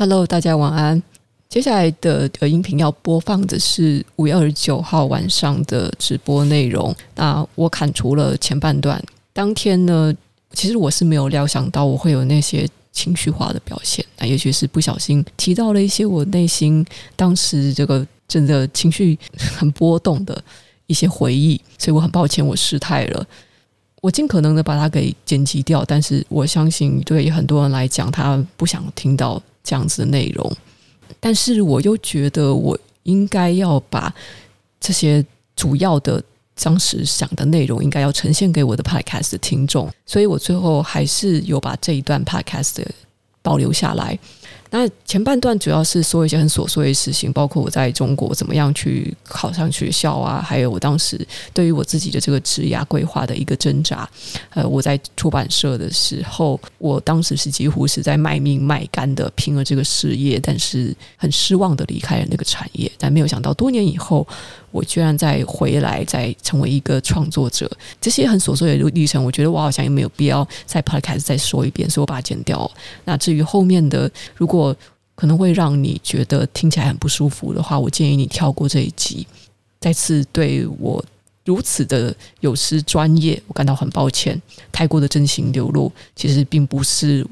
[0.00, 1.02] Hello，大家晚安。
[1.48, 6.94] 接下来的呃音频要播放的是五月二十九号晚上的直播内容。
[7.16, 9.02] 那我砍除了前半段。
[9.32, 10.14] 当天呢，
[10.52, 14.04] 其实我是没有料想到我会有那些情绪化的表现。
[14.18, 16.86] 那也许是不小心提到了一些我内心
[17.16, 20.40] 当时这个真的情绪很波动的
[20.86, 23.26] 一些回忆，所以我很抱歉，我失态了。
[24.00, 30.50] 我尽可能的把它给剪辑掉，但是我相信对很多人来讲，他不想听到这样子的内容。
[31.20, 34.14] 但是我又觉得我应该要把
[34.80, 35.22] 这些
[35.54, 36.22] 主要的
[36.54, 42.82] 当时想的内容，应该要呈现给我的 Podcast 听众，所以我最后还是有把这一段 Podcast
[43.42, 44.18] 保留下来。
[44.70, 51.18] 那前半段主要是说一些很琐碎的事情，包括我在中国怎么样去考上学校啊，还有我当时
[51.54, 54.08] 对于我自己的这个职业规划的一个挣扎。
[54.50, 62.90] 呃，我在出版社的时候，我当时是几乎是在卖命卖肝的拼了这个事业，但是很失望的离开了那个产业。
[62.98, 64.26] 但没有想到多年以后，
[64.70, 67.70] 我居然再回来，再成为一个创作者。
[68.00, 72.70] 这些很琐碎的历程，我觉得我好像也没有必要在 Podcast 再说一遍，所以我把它剪掉。
[73.04, 74.74] 那至于后面的，如果
[75.14, 79.26] 可能会让你觉得听起来很不舒服的话，我建议你跳过这一集。
[79.80, 81.04] 再次对我
[81.44, 84.40] 如此的有失专业，我感到很抱歉。
[84.70, 87.26] 太过的真情流露，其实并不是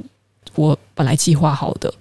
[0.54, 1.92] 我本来计划好的。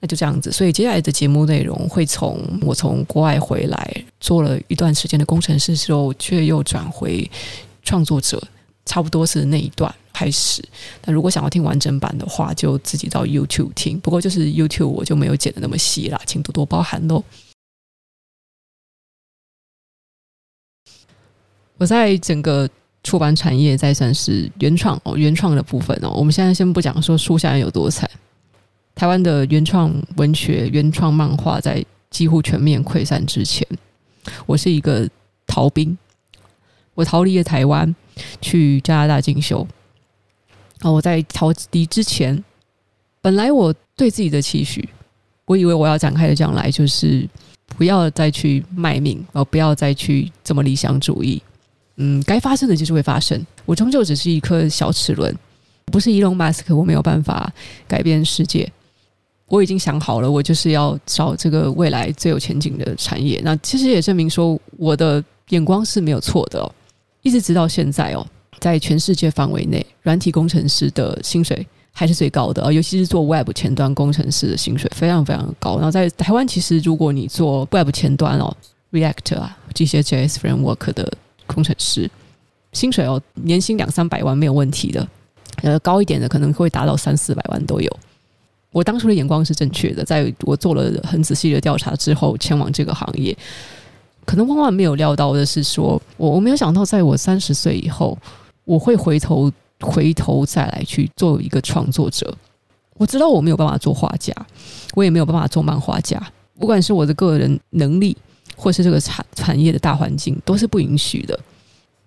[0.00, 7.30] 那就这样子，所以接下来的节目内容会从我从国外回来做了一段时间的工程师之后，却又转回
[7.82, 8.42] 创作者，
[8.84, 9.94] 差不多是那一段。
[10.12, 10.64] 开始，
[11.04, 14.00] 那如果想要听完整版的话，就自己到 YouTube 听。
[14.00, 17.22] 不过就是 YouTube 我就没有剪得那么细啦，请多多包涵喽。
[21.76, 22.66] 我在整个
[23.02, 26.08] 出版产业再算是原创哦，原创的部分哦。
[26.16, 28.10] 我们现在先不讲说书现在有多惨，
[28.96, 33.64] 台湾的原创文学、原创漫画在几乎全面溃散之前，
[34.46, 35.06] 我是一个
[35.46, 35.96] 逃兵，
[36.94, 37.94] 我逃离了台湾，
[38.40, 39.64] 去加拿大进修。
[40.80, 40.90] 啊！
[40.90, 42.42] 我在逃离之前，
[43.20, 44.88] 本来我对自己的期许，
[45.44, 47.28] 我以为我要展开的将来就是
[47.76, 51.42] 不要再去卖命，而不要再去这么理想主义。
[51.96, 53.44] 嗯，该发生的就是会发生。
[53.66, 55.34] 我终究只是一颗小齿轮，
[55.86, 57.52] 不是 Elon Musk，，我没有办法
[57.86, 58.70] 改变世界。
[59.48, 63.40] 我已经想好了，我就是要找这个未来最有前景的产业。
[63.44, 66.72] 那其实也证明说，我的眼光是没有错的哦，
[67.22, 68.26] 一直直到现在哦。
[68.58, 75.76] 在全世界范围内，软体工程师的薪水还是最高的啊，尤其是做 Web 前端工程师的薪水非常非常高。
[75.76, 78.56] 然后在台湾，其实如果你做 Web 前端哦
[78.92, 81.12] ，React 啊这些 JS Framework 的
[81.46, 82.10] 工程师，
[82.72, 85.06] 薪水哦，年薪两三百万没有问题的，
[85.62, 87.98] 呃，高一点的可能会达到三四百万都有。
[88.76, 93.34] 我当初的眼光是正确的，在我做了很仔细的调查之后，前往这个行业。
[94.26, 98.18] 可能万万没有料到的是说，我我没有想到，在我三十岁以后。
[98.66, 99.48] 我会回头
[99.80, 102.36] 回头再来去做一个创作者。
[102.94, 104.34] 我知道我没有办法做画家，
[104.96, 106.20] 我也没有办法做漫画家。
[106.58, 108.16] 不管是我的个人能力，
[108.56, 111.38] 或是这个产产业的大环境，都是不允许的。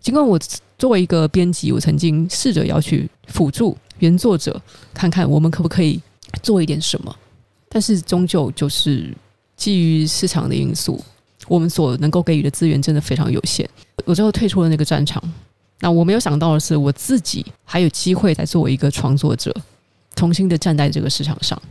[0.01, 0.37] 尽管我
[0.77, 4.61] 作为一个编辑，我曾经试着要去辅助原作者，
[4.93, 5.97] 看看我们可不可以
[6.41, 7.15] 做一点什么，
[7.67, 9.13] 但是终究就是
[9.55, 11.03] 基于市场的因素，
[11.47, 13.69] 我们所能够给予的资源真的非常有限。
[14.05, 15.21] 我最后退出了那个战场。
[15.81, 19.55] 那我没有想到的是，我自己还有机会再作为一个创作者，
[20.15, 21.61] 重新的站在这个市场上。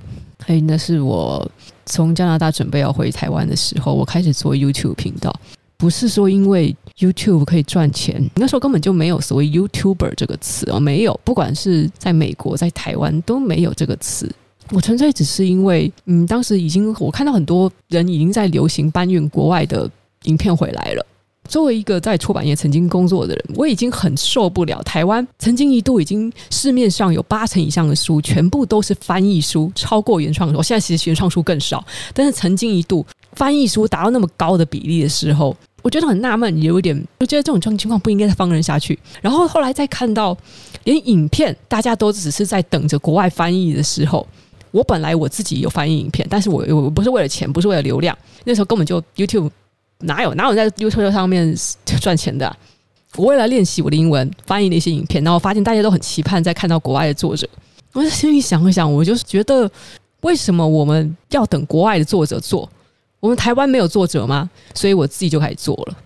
[0.46, 1.46] 嘿，那是我
[1.84, 5.34] 从加拿大准备要回台湾的时候，我开始做 YouTube 频道。
[5.76, 11.20] 不是说因为 YouTube 可以赚钱，那时候根本就没有所谓 YouTuber 这个词哦，没有。
[11.22, 14.34] 不管是在美国，在台湾都没有这个词。
[14.70, 19.90] 我纯粹只是因为，嗯，当时已经我看到很多人已经在流行搬运国外的
[20.24, 21.06] 影片回来了。
[21.48, 30.62] 作为一个在出版业曾经工作的人，我已经很受不了台湾曾经一度已经市面上有八成以上的书全部都是翻译书，超过原创书。
[30.62, 31.82] 现在其实原创书更少，
[32.12, 38.98] 但是曾经一度翻译书达到那么高的比例的时候，我觉得很纳闷，也有一点，我觉得这种情况不应该再放任下去。
[39.22, 40.36] 然后后来再看到
[40.84, 44.26] 连影片大家都只是在等着国外翻译的时候，
[44.70, 49.50] 我本来我自己有翻译影片，但是我我不是为了钱，不是为了流量，那时候根本就 YouTube。
[50.02, 51.52] 哪有哪有在 YouTube 上面
[52.00, 52.56] 赚钱的？
[53.16, 57.48] 我为了练习我的英文，翻译了一些影片，然后发现大家都很期盼在看到国外的作者。
[57.92, 59.68] 我就心里想一想，我就是觉得，
[60.20, 62.70] 为什么我们要等国外的作者做？
[63.18, 64.48] 我们台湾没有作者吗？
[64.72, 65.98] 所以我自己就开始做了。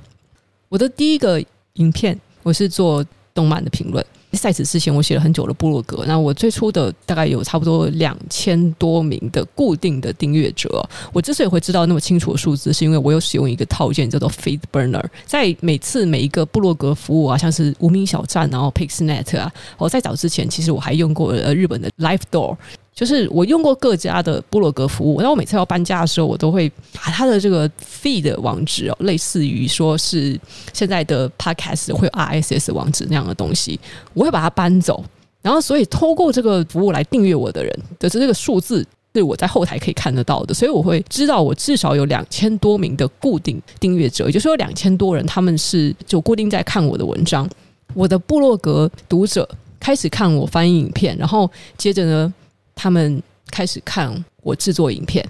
[0.71, 1.39] 我的第一个
[1.75, 3.05] 影片，我是做
[3.35, 4.03] 动漫的评论。
[4.39, 6.05] 在此之前，我写了很久的部落格。
[6.07, 10.89] 那我最初的大概有差不多两千多名的固定的订阅者。
[11.13, 22.57] 我之所以会知道那么清楚的数字，是因为我有使用一个套件叫做 FeedBurner，在每次每一个部落格服务啊，像是无名小站，然后 Pixnet 啊，我在早之前其实我还用过呃日本的 LifeDoor。
[22.95, 30.39] 就是我用过各家的部落格服务，然后我每次要搬家的时候，我都会把它的这个 feed 网址哦，类似于说是
[30.75, 33.81] 现在的 podcast 会有 RSS 网址那样的东西，
[34.13, 35.03] 我会把它搬走。
[35.41, 40.53] 然后，所以透过这个服务来订阅我的人的这个数字，是我在后台可以看得到的。
[40.53, 47.49] 所以我会知道，我至少有两千多名的固定订阅者，也就是说，两千多人他们是就固定在看我的文章。
[47.95, 49.49] 我的部落格读者
[49.81, 52.33] 开始看我翻译影片，然后接着呢。
[52.75, 55.27] 他们开始看我制作影片，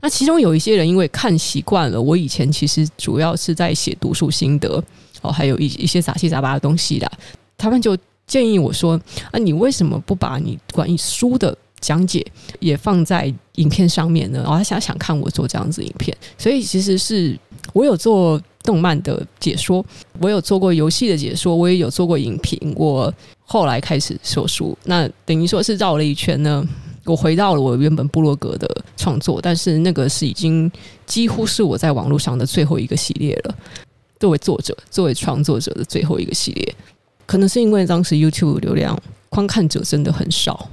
[0.00, 4.82] 那其中有一些人因为看习惯了，我以前其实主要是在写读书心得
[5.22, 7.10] 哦，还有一一些杂七杂八的东西的，
[7.58, 7.96] 他们就
[8.26, 9.00] 建议我说
[9.32, 12.24] ：“啊，你为什么不把你关于书的讲解
[12.60, 17.38] 也放在影片上面呢？”然后他想想看我做这样子影片，所以其实是
[17.72, 19.82] 我有做动漫的解说，
[20.20, 23.12] 我有做过游戏的解说，我也有做过影评，我。
[23.48, 26.68] 后来开始说书，那等于说是绕了一圈呢。
[27.04, 30.68] 我回到了我原本部落格的创作，但是那个是已经
[31.06, 33.54] 几乎是我在网络上的最后一个系列了。
[34.18, 36.74] 作为作者，作为创作者的最后一个系列，
[37.24, 40.68] 可能是因为当时 YouTube 流量观看者真的很少。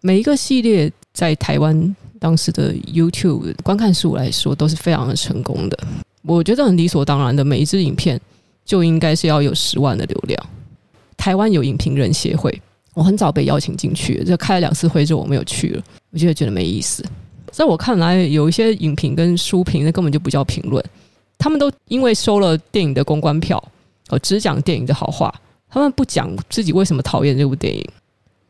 [0.00, 5.78] 每一个系列在台湾当时的 YouTube 观看数来说都是非常的成功的，
[6.26, 8.20] 我觉得很理所当然的，每一支影片
[8.64, 10.46] 就应该是要有十万的流量。
[11.16, 12.60] 台湾有影评人协会，
[12.94, 17.04] 我很早被邀请进去，就开了两次会之后我没有去了，我就觉得没意思。
[17.52, 20.84] 在我看来，有一些影评跟书评那根本就不叫评论，
[21.38, 23.56] 他们都因为收了电影的公关票，
[24.08, 25.32] 哦，只讲电影的好话，
[25.68, 27.84] 他们不讲自己为什么讨厌这部电影。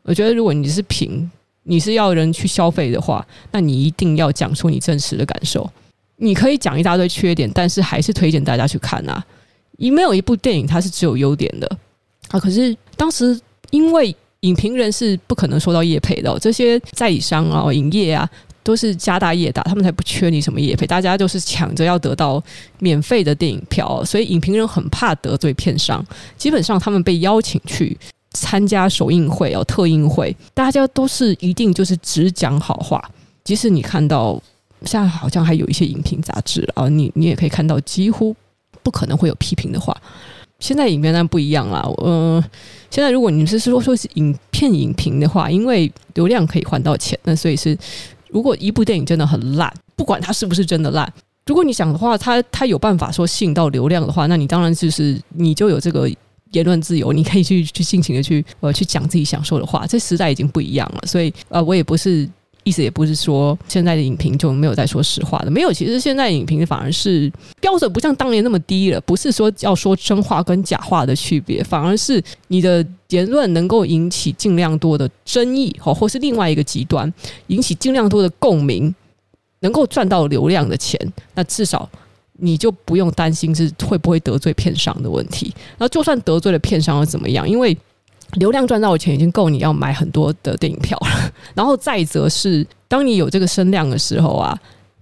[0.03, 1.29] 我觉得，如果你是评，
[1.63, 5.69] 你是要人去消费的话，那你一定要讲出你真实的感受。
[6.17, 9.23] 你可以讲一大堆缺点，但是还是推荐大家去看啊。
[9.77, 11.77] 因为没有一部电影它是只有优点的。
[12.29, 12.39] 啊！
[12.39, 18.29] 可是当时因为影评人是不可能收到业配的，这些代理商啊、影业啊，
[18.63, 22.43] 都是家大业大，他们才不缺你什么业配，大家都是抢着要得到
[22.79, 26.05] 免费的电影票，所以影评人很怕得罪片商。
[26.37, 27.97] 基本上他们被邀请去
[28.31, 33.01] 参加首映会哦、特映会，大家都是一定就是只讲好话。
[33.43, 34.41] 即使你看到
[34.83, 38.35] 现在好像还有一些影评杂志啊，你你也可以看到几乎
[38.83, 39.95] 不可能会有批评的话。
[40.59, 42.43] 现在影片当然不一样啦，嗯、
[42.89, 47.77] 现在如果你是说说是影片影评的话，因为流量可以换到钱，那所以是
[48.29, 51.07] 如果一部电影真的很烂，不管它是不是真的烂，
[51.45, 56.09] 如果你想的话，它它有办法说吸引到流量的话，那你当然就是你就有这个
[56.53, 62.27] 言论自由，你可以去去尽情的去呃去讲自己想说的话，这时代已经不一样了，所以呃我也不是。
[62.67, 65.71] 意思也不是说现在的影评就没有在说实话的，没有。
[65.71, 67.31] 其实现在影评反而是
[67.61, 77.11] 标准不像当年那么低了，不是说要说真话跟假话的区别，反而是你的言论能够引起尽量多的争议，或或是另外一个极端
[77.47, 78.93] 引起尽量多的共鸣，
[79.61, 80.99] 能够赚到流量的钱，
[81.35, 81.89] 那至少
[82.33, 85.53] 你就不用担心是会不会得罪片商的问题。
[85.77, 87.49] 那就算得罪了片商又怎么样？
[87.49, 87.75] 因为
[88.33, 94.57] 流量赚到的钱已经够你要买很多的电影票了， 然后再则是，当你有这个声量的时候啊，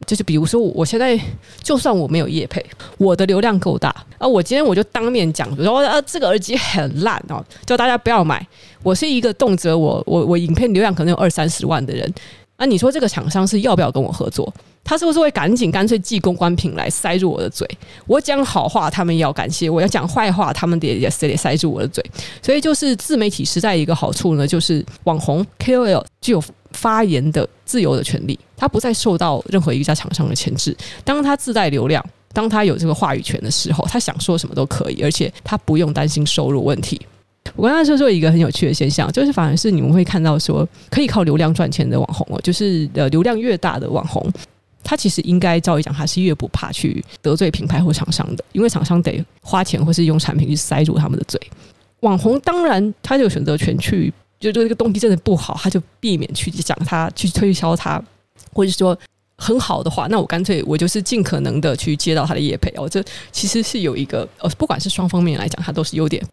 [0.05, 1.19] 就是比如说我现在
[1.61, 2.63] 就算我没有业配，
[2.97, 8.45] 我的流量够大啊，我今天我就当面讲，说啊这个耳机很烂哦，叫大家不要买。
[8.83, 12.13] 我是一个动辄我我我影片流量可能有二三十万的人，
[12.55, 14.53] 啊，你说这个厂商是要不要跟我合作？
[14.85, 17.67] 他是不是会赶紧干脆寄公关品来塞住我的嘴？
[18.05, 22.05] 我讲好话，他们也要感谢；我要讲坏话，他们得也得塞住我的嘴。
[22.41, 30.77] 所以，就是自媒体时代一个好处呢，就是网红 KOL 具有发言的自由的权利，他不再受到任何一家厂商的牵制。
[31.03, 37.01] 当他自带流量，当他有这个话语权的时候，他想说什么都可以，而且他不用担心收入问题。
[37.55, 44.31] 我刚才说说一个很有趣的现象，就是反而是你们会看到说可以靠流量赚钱的网红哦，就是呃流量越大的网红。
[44.85, 51.41] 他其实应该照理讲，他是越不怕去得罪品牌或厂商的，因为厂商得花钱或是用产品去塞住他们的嘴。
[52.01, 57.99] 网红当然他就有选择权去，就这个东西真的不好，他就避免去讲他，去推销他，
[58.53, 58.95] 或者说
[59.37, 62.87] 很好的话，那我干脆我就是尽可能的去接到他的业配哦。
[62.87, 66.23] 这其实是有一个呃，不管是双方面来讲，它都是优点。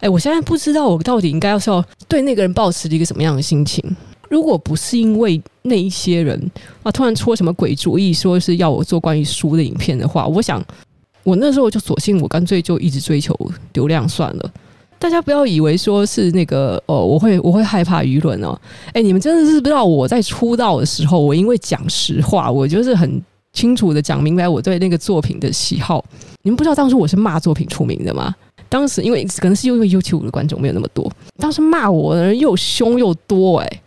[0.00, 3.82] 哎，我现在不知道我到底应该要是要对那个人保持一个什么样的心情。
[4.34, 6.50] 如果不是因为那一些人
[6.82, 10.60] 啊突然出什么鬼主意，说是要我做关于书的影片的话，我想
[11.22, 13.32] 我那时候就索性我干脆就一直追求
[13.74, 14.52] 流量算了。
[14.98, 18.58] 大家不要以为说是那个哦，我会我会害怕舆论哦。
[18.92, 23.22] 哎，你们真的是不知道我在出道的时候，我因为讲实话，我就是很
[23.52, 26.04] 清楚的讲明白我对那个作品的喜好。
[26.42, 28.34] 你们不知道当时我是骂作品出名的吗？
[28.68, 33.80] 当时因为可能是因为 YouTube 的观众没有那么多，当时骂我的人又凶又多哎。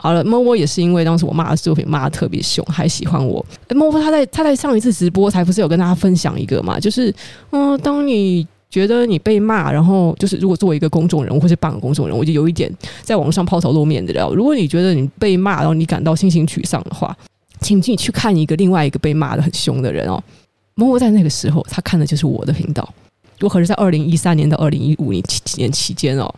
[0.00, 3.44] 好了，摸摸也是因为当时我骂的作品骂的特别凶，还喜欢我。
[3.74, 7.12] 摸摸他在他在上一次直播才不是有跟大家分享一个嘛，就是
[7.50, 14.32] 嗯，当你觉得你被骂，然后就是如果作为一个公众人物或是半个公众人物，就有一点在网上抛头露面的了。
[14.32, 17.16] 如果你觉得你被骂，然后你感到心情沮丧的话，
[17.60, 20.22] 请你去看一个另外一个被骂的很凶的人哦。
[20.76, 22.88] 摸摸在那个时候，他看的就是我的频道。
[23.40, 26.32] 我可是在二零一三年到二零一五年期年期间哦，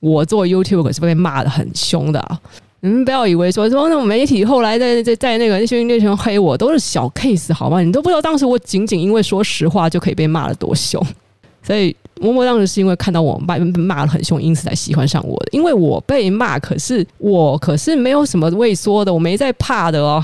[0.00, 2.40] 我做 YouTube 可是被骂的很凶的啊。
[2.84, 7.80] 你们不要以为说说那种媒体后来在在在那个那些那群黑我都是小 case 好吗？
[7.80, 11.02] 你都不知道当时我仅仅因为说实话就可以被骂得多凶，
[11.62, 15.48] 所以默默当时是因为看到我骂骂得很凶，因此才喜欢上我的。
[15.52, 20.22] 因为我被骂，可是我可是没有什么畏缩的，我没在怕的哦。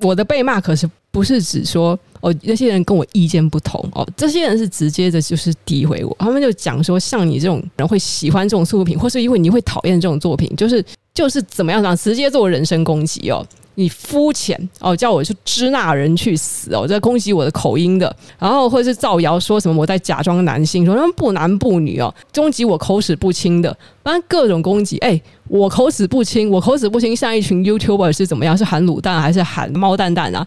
[0.00, 10.82] 我的被骂可是不是指说哦那些人跟我意见不同哦，这些人是直接的就是诋毁我，他们就讲说像你这种人会喜欢这种作品，或是因为你会讨厌这种作品，就是。
[11.14, 11.94] 就是怎么样呢？
[11.94, 13.46] 直接做人身攻击哦！
[13.74, 16.86] 你肤浅哦，叫我去支那人去死哦！
[16.88, 24.96] 在攻击我的口音的，然后或者是造谣说什么我在假装男性，说他们不男不女哦，攻击我口齿不清的，反正各种攻击。
[25.00, 28.56] 哎，我口齿不清，我口齿不清，像一群 YouTuber 是怎么样？
[28.56, 30.46] 是喊卤蛋还是喊猫蛋蛋啊？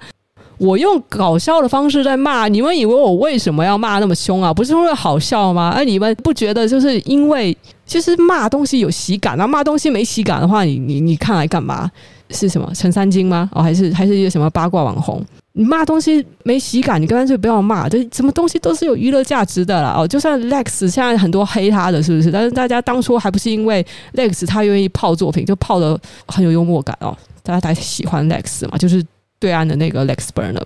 [0.58, 4.54] 我用搞笑的方式在骂你们，以为我为什么要骂那么凶啊？
[4.54, 5.72] 不是因为好笑吗？
[5.76, 9.46] 哎，你们不觉得就是因为其实骂东西有喜感啊？
[9.46, 11.92] 骂东西没喜感的话，你你你看来干嘛？
[12.30, 13.50] 是什么陈三金吗？
[13.54, 15.24] 哦，还是还是一个什么八卦网红？
[15.54, 17.88] 你骂东西没喜感，你干脆不要骂。
[17.88, 19.94] 这什么东西都是有娱乐价值的啦。
[19.98, 22.32] 哦，就算 Lex 现在很多黑他的，是不是？
[22.32, 23.86] 但是大家当初还不是因为
[24.16, 25.98] Lex 他愿意泡作品，就泡的
[26.28, 29.06] 很有幽默感哦，大家才喜欢 Lex 嘛，就是。
[29.46, 30.64] 对岸的那个 Lex Burner，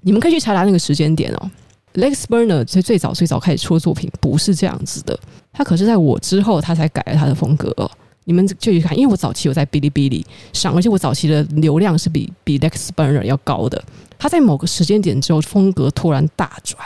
[0.00, 1.50] 你们可以去查查那个时间点哦。
[1.96, 5.18] Lex Burner 最最早最早开始出作品不是这样子的，
[5.52, 7.90] 他可是在我之后他才改了他的风格哦。
[8.24, 13.84] 你们就去看，因为我早期有在哔哩哔哩上，而且我早期的流量是比比 Lex Burner 要高的。
[14.18, 16.82] 他在某个时间点之后风格突然大转，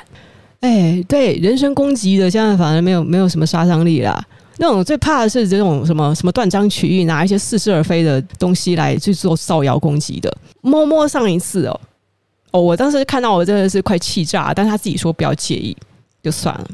[0.59, 4.21] 哎，对，人身攻击的现在反而没有没有什么杀伤力啦。
[4.61, 10.31] 那种最怕的是这种什么什么断章取义，拿一些似是而非的东西来去做造谣攻击的。
[10.61, 11.81] 摸摸上一次哦
[12.51, 15.75] 哦，我当时看到我真的是快气炸，但他自己说不要介意
[16.23, 16.69] 就算了。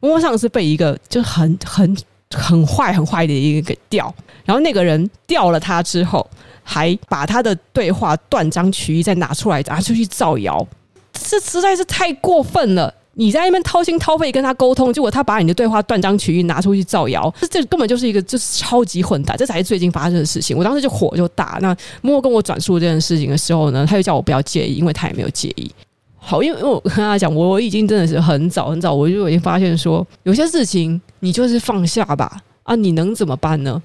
[0.00, 1.96] 摸摸上次被一个就很很
[2.30, 4.14] 很坏很坏的一个给掉，
[4.44, 6.28] 然后那个人掉了他之后，
[6.62, 10.66] 还把他的对话断章取义再拿出来拿出去造谣，
[11.14, 12.92] 这实在是太过分了。
[13.14, 20.56] 你在那边掏心掏肺跟他沟通，结果他把你的对话断章取义拿出去造谣，这这根本就是一个就是超级混蛋，这才是最近发生的事情。
[20.56, 21.58] 我当时就火就大。
[21.62, 21.68] 那
[22.02, 25.70] 默默跟我转述这件事情的时候呢，他就叫我不要介意，因为他也没有介意。
[26.16, 33.80] 好，因为因为我跟他讲，我已经真的是很早很早，我就已经发现说，有些事情你就是放下吧，啊，你能怎么办呢？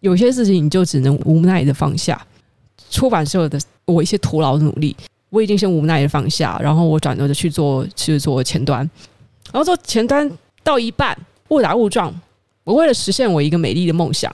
[0.00, 2.20] 有些事情你就只能无奈的放下。
[2.90, 4.94] 出版社的我一些徒劳的努力。
[5.34, 8.88] 我已经先无奈的放下，然后我转头就去做去做前端，
[9.52, 10.30] 然后做前端
[10.62, 11.16] 到一半
[11.48, 12.14] 误打误撞，
[12.62, 14.32] 我为了实现我一个美丽的梦想，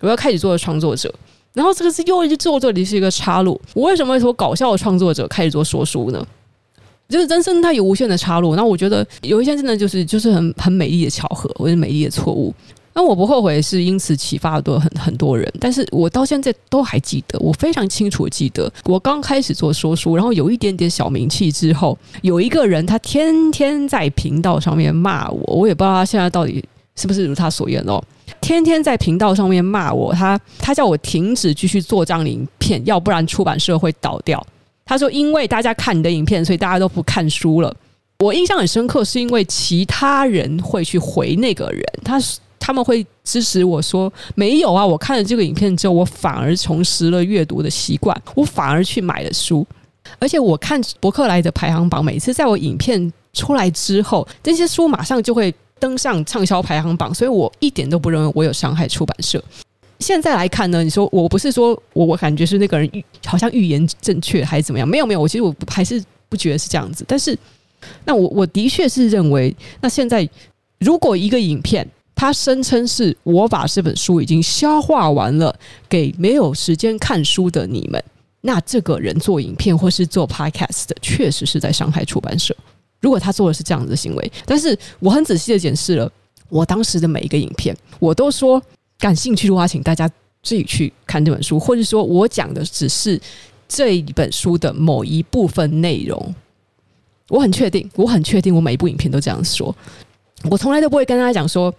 [0.00, 1.10] 我要开始做创作者，
[1.54, 3.58] 然后这个是又一做这里是一个岔路。
[3.72, 6.22] 我为什么会从搞笑的创作者开始做说书呢？
[7.08, 12.54] 就是人生它有无限的岔路，那我觉得有一些真的就是就是很很美丽的巧合，或者美丽的错误。
[12.94, 15.50] 那我不后悔，是因此启发了多很很多人。
[15.58, 26.62] 但是我到现在都还记得，我非常清楚记得，我刚开始做说书，然后有一点点小名气之后，有一个人他天天在频道上面骂我，我也不知道他现在到底
[26.94, 27.98] 是不是如他所愿哦。
[28.42, 34.44] 天天在频道上面骂我，他他叫我停止继续做这样的影片，要不然出版社会倒掉。
[34.84, 37.74] 他说，因为大家看你的影片，所以大家都不看书了。
[38.18, 42.38] 我印象很深刻，是因为其他人会去回那个人，他是。
[42.64, 49.66] 他们会支持我说没有啊，我看了这个影片之后，我反而重拾了阅读的习惯，我反而去买了书，
[50.20, 59.42] 而且我看博客来的排行榜，每次在我影片出来之后，这些书马上就会登上畅销排行榜，所以我一点都不认为我有伤害出版社。
[59.98, 64.86] 现在来看呢，你说我不是说我我感觉是那个人预好像预言正确还是怎么样？
[64.86, 67.04] 没有没有，我其实我还是不觉得是这样子。
[67.08, 67.36] 但是
[68.04, 70.28] 那我我的确是认为，那现在
[70.78, 71.84] 如果一个影片。
[72.14, 75.54] 他声称是我把这本书已经消化完了，
[75.88, 78.02] 给没有时间看书的你们。
[78.42, 82.54] 那这个人做影片或是做 podcast 的，确实是在伤害出版社。
[83.00, 86.10] 如果他做的是这样子的行为，但是我很仔细的检视了，
[86.48, 88.62] 我当时的每一个影片，我都说
[88.98, 90.08] 感兴趣的话，请大家
[90.42, 93.20] 自己去看这本书，或者说我讲的只是
[93.68, 96.34] 这一本书的某一部分内容。
[97.28, 99.74] 我很确定，我很确定，我每一部影片都这样说。
[100.50, 101.72] 我从来都不会跟大家讲说，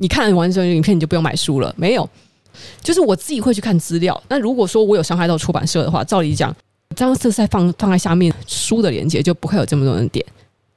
[0.00, 2.08] 你看完这个影片你就不用买书了，没有。
[2.82, 4.20] 就是我自己会去看资料。
[4.28, 6.54] 那如果说我有伤害到出版社的话，照理讲，
[6.96, 10.24] 这样子再放放在下面书的链接就不会有这么多人点，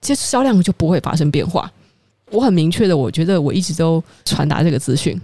[0.02, 1.72] 其实销量就不会发生变化。
[2.32, 5.20] 我很明确的，我觉得我一直都传达这个资讯。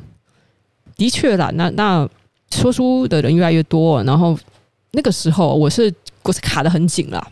[0.95, 2.09] 的确啦，那那
[2.51, 4.37] 说书的人越来越多，然后
[4.91, 7.31] 那个时候我是我是卡得很紧了。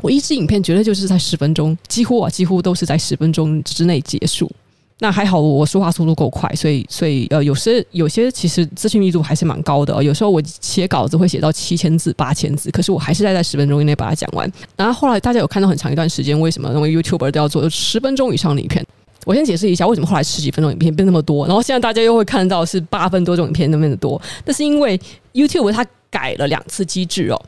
[0.00, 4.50] 我一支影片绝对就是在十分钟，几乎啊几乎都是在十分钟之内结束。
[5.00, 10.02] 那还好，我说话速度够快，所以所以呃，有些有些其实资讯密度还是蛮高的哦。
[10.02, 14.52] 有时候我写稿子会写到七千字、八千字，可是我还是在在十分钟以内把它讲完。
[14.76, 18.84] 然后后来大家有看到很长一段时间，为什么因为 YouTuber 都要做十分钟以上的影片？
[19.24, 24.20] 我先解释一下为什么后来十几分钟影片变那么多，然后现在大家又会看到是八分多钟影片那么的多。
[24.44, 25.00] 那是因为
[25.32, 27.40] YouTube 它改了两次机制哦。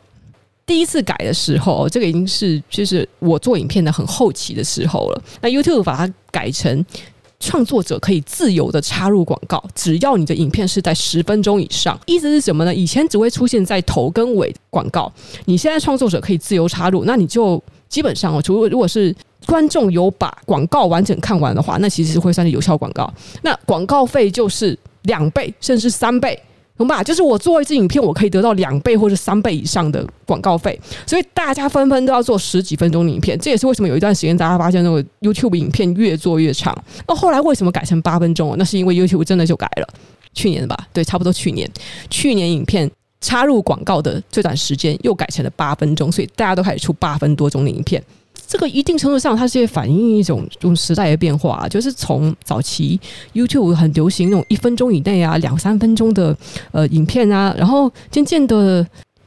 [0.64, 5.22] 第一次改的时候，这个已经是就是我做影片的很后期的时候了。
[5.40, 6.84] 那 YouTube 把它改成。
[7.40, 11.98] 创作者可以自由的插入广告，只要你的影片是在十分钟以上。
[12.06, 12.74] 意思是什么呢？
[12.74, 15.10] 以前只会出现在头跟尾广告，
[15.46, 19.14] 你现在创作者可以自由插入，那你就基本上哦，除了如果是
[19.46, 23.12] 观众有把广告完整看完的话，那其实会算是有效广告。
[23.42, 26.38] 那广告费就是两倍甚至三倍。
[26.80, 27.02] 懂吧？
[27.02, 33.38] 就是我做一支影片，我可以得到两倍或者三倍以上的广告费，所以大家纷纷都要做十几分钟的影片。
[33.38, 36.74] 这也是为什么有一段时间大家发现那个 YouTube 影片越做越长。
[37.06, 38.54] 那后来为什么改成八分钟？
[38.56, 39.86] 那是因为 YouTube 真的就改了，
[40.32, 40.74] 去年吧？
[40.90, 41.70] 对，差不多去年。
[42.08, 48.02] 去年影片插入广告的最短时间又改成了八分钟，所以大家都开始出八分多钟的影片。
[48.50, 52.98] 这个一定程度上，它是反映一种这种时代的变化，就是从早期
[53.32, 56.36] YouTube 很流行那种一分钟以内啊、两三分钟的
[56.72, 58.84] 呃影片啊，然后渐渐的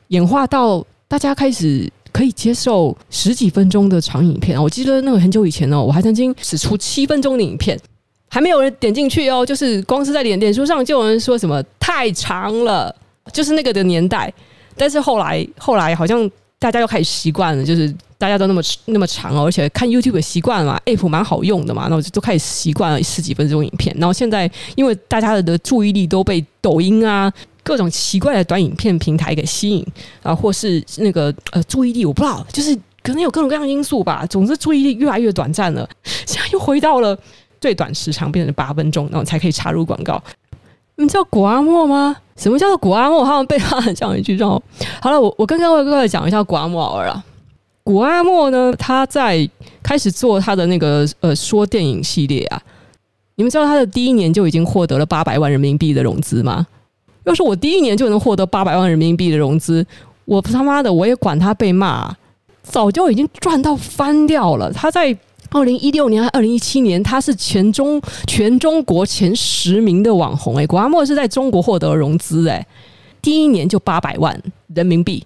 [0.10, 4.62] 演化到大家开始可以接受十几分钟的长影片。
[4.62, 7.80] 我记得那个很久以前哦，我还曾经只出七分钟的影片，
[8.28, 12.94] 还没有人点进去哦，就是光是在脸脸书上就有人说什么太长了，
[13.32, 14.34] 就是那个的年代。
[14.76, 17.96] 但是后来后来好像大家又开始习惯了，就是。
[18.24, 23.94] 大家都那么那么长哦，而且看 YouTube 习惯了嘛，App 蛮好用的嘛，那我就都开始习惯了十几分钟影片。
[24.00, 27.30] 然后现在因为大家的注意力都被抖音啊
[27.64, 29.86] 各种奇怪的短影片平台给吸引
[30.22, 34.26] 啊，或是那个呃注意力我不知道，就是可能有各种各样的因素吧。
[34.30, 35.86] 总之注意力越来越短暂了，
[36.26, 37.18] 现在又回到了
[37.60, 40.24] 最短时长，变成八分钟，然后才可以插入广告。
[40.96, 42.16] 你知道古阿莫吗？
[42.38, 43.26] 什么叫做古阿莫？
[43.26, 44.64] 他们背后讲一句让我
[45.02, 47.22] 好了，我我跟各位各位讲一下古阿莫好了。
[47.84, 49.48] 谷阿莫呢，他在
[49.82, 52.62] 开始做他的那个呃说电影系列啊，
[53.36, 56.66] 你们知道他的第一年就已经获得了八百万人民币的融资吗？
[57.26, 59.86] 要是我第一年就能获得八百万人民币的融资，
[60.26, 62.14] 我他妈的我也管他被骂，
[62.62, 64.72] 早就已经赚到翻掉了。
[64.72, 65.18] 他在
[65.52, 72.66] 二零一六年还二零一七年，他是全中全中国前十名的网红哎，谷阿莫是在中国获得融资哎，
[73.22, 74.42] 第一年就八百万
[74.74, 75.26] 人民币。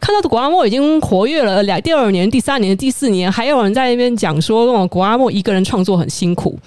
[0.00, 6.58] 看到的谷阿莫已经活跃了两第二年、第三年、第四年，还有人在那边讲说，哦，谷阿莫一个人创作很辛苦。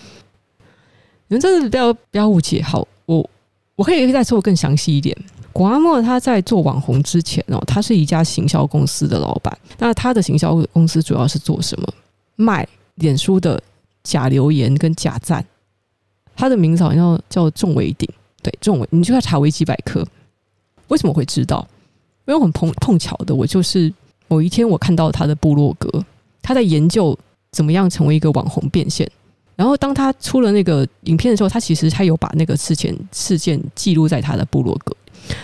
[1.28, 3.30] 你们真的不要不要误解，好，我
[3.76, 5.16] 我可以再说更详细一点。
[5.52, 9.56] 谷阿莫他在做网红之前哦，他是一家行销公司的老板。
[9.78, 11.88] 那他的行销公司主要是做什么？
[12.36, 13.62] 卖脸书的
[14.04, 15.44] 假留言跟假赞。
[16.36, 18.08] 他的名字好像叫仲维鼎，
[18.44, 20.06] 对，仲维，你就要查维基百科。
[20.88, 21.68] 为什么会知道？
[22.28, 23.92] 因为很碰碰巧的，我就是
[24.28, 25.90] 某一天我看到他的部落格，
[26.42, 27.18] 他在研究
[27.52, 29.10] 怎么样成为一个网红变现。
[29.56, 34.96] 然后当他出了那个影片的时候，他其实他有把那个事件事件记录在他的部落格。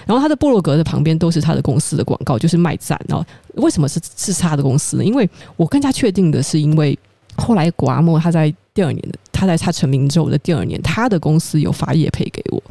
[0.05, 2.99] 然后他的部落格的旁边都是他的公司的广告，就是卖赞。
[3.07, 5.03] 然后为什么是是他的公司呢？
[5.03, 6.97] 因为我更加确定的是，因为
[7.37, 12.61] 后来谷阿莫他在第二年的他在他成名之后的第二年，他的公司有发业配给我。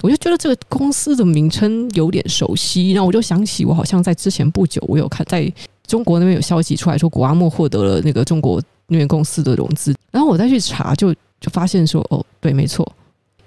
[0.00, 5.52] 我就觉得这个公司的名称有点熟悉，然后我就想起我好像在之前不久，我有看在
[5.86, 12.86] 中国那边有消息出来说，谷阿莫获得了那个中国那边公司的融资，然后我再去查就，就发现说，哦，对，没错，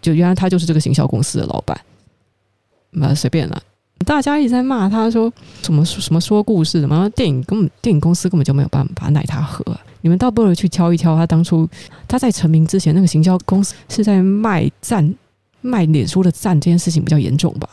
[0.02, 1.80] 就原来他就是这个行销公司的老板。
[2.90, 3.62] 那随便了，
[4.06, 9.64] 大家一直在骂他说什么什么说故事什么，电影根本电影公司根本就没有办法奈他何。
[10.02, 11.66] 你们倒不如去挑一挑，他当初
[12.08, 15.16] 他在成名之前，那个行销公司是在卖赞。
[15.62, 17.69] 卖脸书的赞这件事情比较严重吧？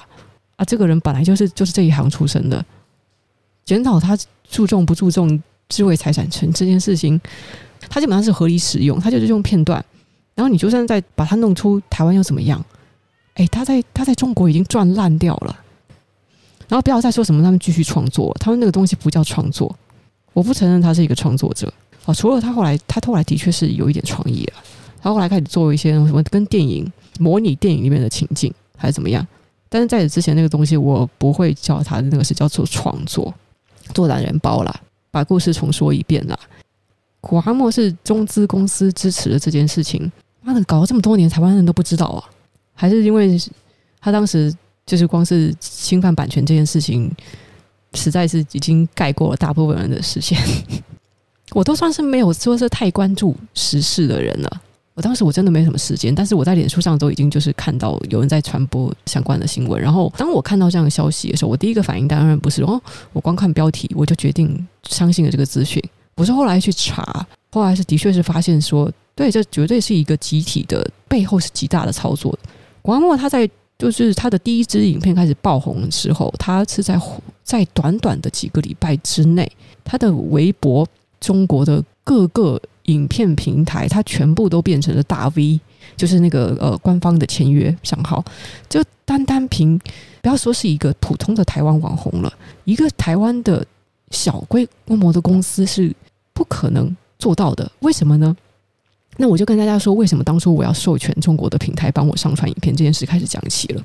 [0.56, 2.64] 啊，这个人本来就是就是这一行出身的，
[3.64, 4.16] 检讨他
[4.48, 7.20] 注重不注重智慧财产权这件事情，
[7.88, 9.84] 他基本上是合理使用，他就是用片段，
[10.34, 12.64] 然后你就算再把它弄出台湾又怎么样？
[13.34, 15.56] 哎，他在他在中国已经赚烂掉了。
[16.66, 19.74] 然后不要再说什么他们继续创作，他们那个东西不叫创作。
[20.34, 21.72] 我不承认他是一个创作者
[22.04, 24.60] 啊，除了他后来他后来的确是有一点创意啊，
[25.00, 26.86] 他后来开始做一些什么跟电影
[27.18, 29.26] 模拟电影里面的情境还是怎么样。
[29.68, 33.32] 但是在此之前那个东西，我不会叫他的那个是叫做创作，
[33.92, 36.38] 做懒人包啦，把故事重说一遍啦。
[37.20, 42.24] 古阿莫是中资公司支持的这件事情，妈的，搞了这么多年，台湾人都不知道啊？
[42.74, 43.38] 还是因为
[44.00, 44.54] 他当时
[44.86, 47.10] 就是光是侵犯版权这件事情，
[47.94, 50.38] 实在是已经盖过了大部分人的视线。
[51.52, 54.62] 我都算是没有说是太关注时事的人了。
[54.98, 59.80] 我当时我真的没什么时间，但是我在脸书上都已经就是看到有人在传播相关的新闻。
[59.80, 62.82] 然后当我看到这样的消息的时候，我第一个反应当然不是哦，
[63.12, 65.80] 我光看标题我就决定相信了这个资讯。
[66.16, 72.36] 我是后来去查，后来是的确是发现说，对，这绝对是一个集体的背后是极大的操作。
[72.82, 77.00] 谷阿莫他在就是他的第一支影片开始爆红的时候，他是在
[77.44, 79.48] 在短短的几个礼拜之内，
[79.84, 80.84] 他的微博
[81.20, 82.60] 中国的各个。
[82.88, 85.60] 影片平台，它全部都变成了大 V，
[85.96, 88.24] 就是那个呃官方的签约账号。
[88.68, 89.78] 就单单凭
[90.20, 92.32] 不要说是一个普通的台湾网红了，
[92.64, 93.64] 一个台湾的
[94.10, 95.94] 小规规模的公司是
[96.32, 97.70] 不可能做到的。
[97.80, 98.36] 为什么呢？
[99.16, 103.82] 那我就跟大家说，为什么当初我要授权中国的平台帮我上传影片这件事开始讲起了。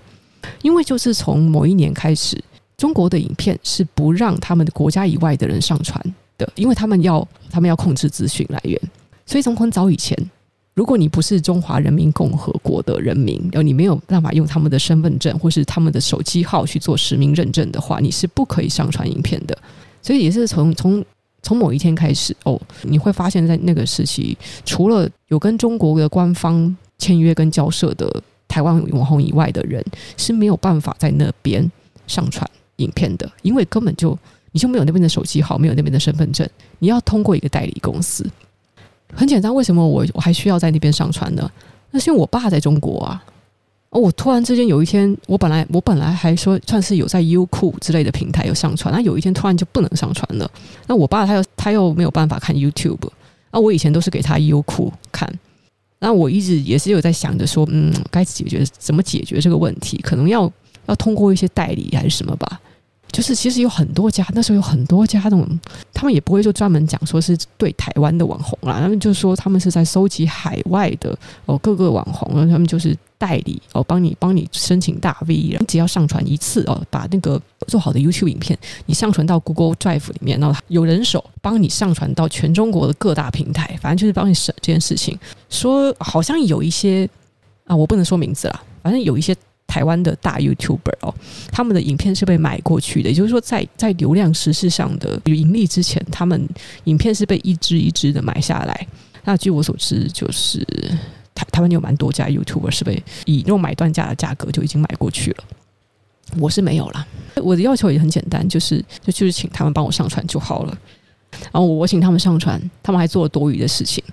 [0.62, 2.42] 因为就是从某一年开始，
[2.78, 6.00] 中国的影片是不让他们的国家以外的人上传。
[6.56, 8.80] 因为他们要他们要控制资讯来源，
[9.26, 10.18] 所以从很早以前，
[10.74, 19.58] 如果你不是中华人民共和国的人民，然后你没有办法用他们的身份证或是他们的手机号去做实名认证的话，你是不可以上传影片的。
[20.02, 21.04] 所以也是从从
[21.42, 29.84] 从某一天开始，哦，你会发现在那个时期，除了有跟中国的官方签约跟交涉的台湾网红以外的人，
[30.18, 31.72] 是没有办法在那边
[32.08, 34.18] 上传影片的，因为根本就。
[34.54, 36.48] 你就没有那边的手机号，没有那边的身份证，
[36.80, 38.26] 你要通过一个代理公司。
[39.14, 41.52] 很简单，为什么我我还需要在那边上传呢？
[41.92, 43.24] 那是因为我爸在中国啊。
[43.90, 50.50] 哦，我突然之间有一天，我本来我本来还说算是有在优酷之类的平台有上传，那有一天突然就不能上传了。
[50.88, 53.08] 那我爸他又他又没有办法看 YouTube，
[53.52, 55.32] 那我以前都是给他优酷看。
[56.00, 59.98] 那我一直也是有在想着说，嗯，该解决怎么解决这个问题？
[60.02, 60.52] 可能要
[60.88, 62.60] 要通过一些代理还是什么吧。
[63.14, 65.48] 就是其实有很多家，那时候有很多家那种，
[65.94, 85.16] 他们也不会就专门讲说是对台湾的网红啦，他们就说他们是在收集海外的哦各个网红，然后他们就是代理哦，帮你帮你申请大 V，然后只要上传一次哦，把那个做好的 YouTube 影片你上传到 Google Drive 里面，然后有人手帮你上传到全中国的各大平台，反正就是帮你省这件事情。
[85.50, 87.08] 说好像有一些
[87.68, 89.36] 啊，我不能说名字啦，反正有一些。
[89.74, 91.12] 台湾的大 YouTuber 哦，
[91.52, 96.48] 他们的影片是被买过去的，也就是说在，在流量实质上的有盈利之前，他们
[96.84, 98.88] 影片是被一支一支的买下来。
[99.24, 100.64] 那据我所知，就是
[101.34, 105.44] 台台湾有蛮多家 YouTuber 是被以那种买断价的价格就已经买过去了。
[106.38, 107.04] 我是没有啦，
[107.38, 110.78] 我的要求也很简单，就是就就是请他们帮我上传就好了。
[111.52, 114.04] 然后我请他们上传，他们还做了多余的事情。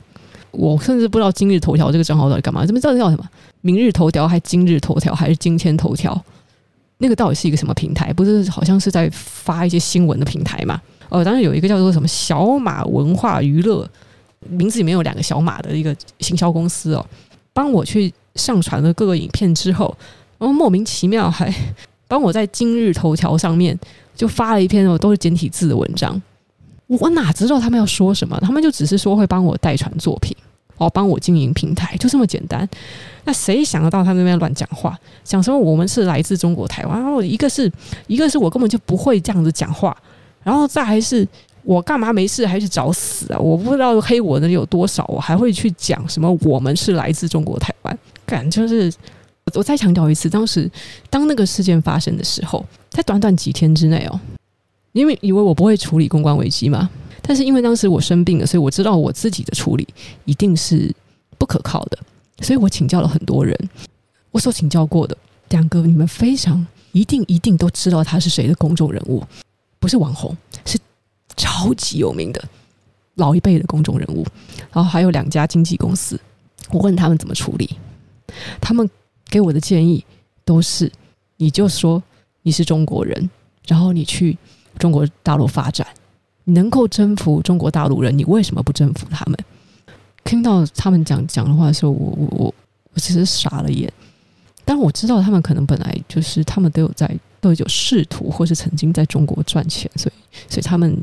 [0.61, 2.67] 我甚至不知道今日头条这个账号到底干嘛？
[2.67, 3.27] 这边到底叫什么？
[3.63, 6.23] 明日头条还今日头条还是今天头条？
[6.99, 8.13] 那个到底是一个什么平台？
[8.13, 10.79] 不是好像是在发一些新闻的平台嘛？
[11.09, 13.89] 呃，当然有一个叫做什么小马文化娱乐，
[14.51, 17.05] 名字里面有两个小马的一个行销公司哦，
[17.55, 19.97] 帮我去上传了各个影片之后，
[20.39, 21.51] 然后莫名其妙还
[22.07, 23.79] 帮我在今日头条上面
[24.15, 26.21] 就发了一篇哦，都是简体字的文章。
[26.87, 28.39] 我哪知道他们要说什么？
[28.41, 30.37] 他们就只是说会帮我代传作品，
[30.81, 32.67] 哦，帮我经营平台，就这么简单。
[33.25, 36.99] 那谁想得到他那边乱讲话，讲什么我们是来自中国台湾？
[36.99, 37.71] 然后一个是
[38.07, 39.95] 一个是我根本就不会这样子讲话，
[40.43, 41.29] 然后再还是
[41.63, 43.39] 我干嘛没事还是找死啊？
[43.39, 47.99] 我不知道黑我的有多少，我还会去讲什么我们是来自中国台湾？
[48.25, 48.91] 感就是
[49.55, 50.71] 我再强调一次，当时
[51.11, 54.19] 当那个事件发生的时候，在短短几天之内哦。
[54.93, 56.91] 因为以为我不会处理公关危机嘛，
[57.23, 59.87] 但是因为当时我生病了，所以我知道我自己的处理
[60.25, 60.95] 一定是
[61.39, 61.99] 不可靠的，
[62.41, 63.57] 所以我请教了很多人。
[64.31, 65.17] 我所请教过的
[65.51, 69.23] 两个，你们非常一定一定都知道他是谁的公众人物，
[69.79, 70.79] 不是网红，是
[71.37, 72.43] 超级有名的
[73.15, 74.27] 老一辈的公众人物。
[74.73, 76.21] 然后还有两家经纪公司，
[76.71, 77.77] 我问他们怎么处理，
[78.61, 78.89] 他们
[79.29, 80.05] 给我的建议
[80.45, 80.91] 都是：
[81.37, 82.03] 你就说
[82.43, 83.31] 你是中国人，
[83.67, 84.37] 然后你去。
[84.79, 85.87] 中国大陆发展，
[86.45, 89.39] 你能够征服中国大陆人，你为什么不征服他们？
[90.25, 92.55] 听到他们讲讲的话的时候，我我我
[92.95, 93.93] 我其实傻了眼。
[94.65, 100.97] 但我知道他们可能本来就是他们都有在都有试图，或是曾经在中国赚钱，所以所以他们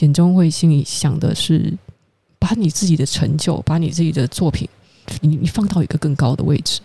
[0.00, 1.72] 眼中会心里想的是，
[2.38, 4.68] 把你自己的成就，把你自己的作品，
[5.20, 6.80] 你你放到一个更高的位置，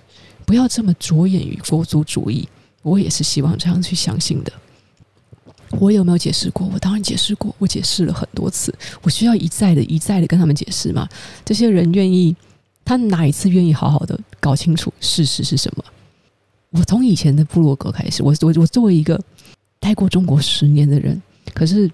[0.45, 2.47] 不要这么着眼于国族主义。
[2.81, 4.53] 我也是希望这样去相信的。
[5.79, 6.67] 我有没有解释过？
[6.73, 8.73] 我当然解释过，我解释了很多次。
[9.01, 11.07] 我需要一再的、一再的跟他们解释吗？
[11.45, 12.35] 这些人愿意，
[12.83, 15.83] 他哪一次愿意好好的搞清楚事实是什么？
[16.71, 19.19] 我从以前的部落格开始，我我我作为一个
[19.79, 21.21] 待过中国十年的人，
[21.53, 21.89] 可是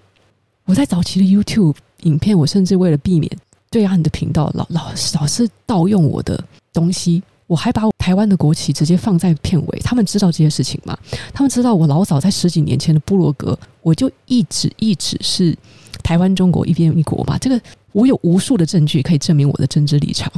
[0.64, 3.30] 我在早期的 YouTube 影片，我甚至为了避免
[3.70, 7.22] 对岸的频道老老老是盗用我的东西。
[7.46, 10.98] 我还把我台湾的国旗直接放在片尾，他们知道这些事情吗？
[11.32, 15.56] 他们知道我老早在十几年前的部落格，我就一直一直是
[16.02, 17.38] 台湾中国一边一国嘛。
[17.38, 17.60] 这个
[17.92, 20.30] 我有无数的证据可以证明我的政治立场，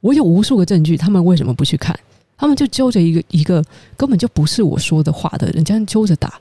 [0.00, 1.98] 我有无数个证据，他们为什么不去看？
[2.36, 3.64] 他们就揪着一个一个
[3.96, 6.40] 根本就不是我说的话的人，这样揪着打，